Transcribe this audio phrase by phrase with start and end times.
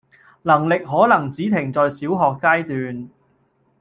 [0.41, 3.07] 能力可能只停在小學階段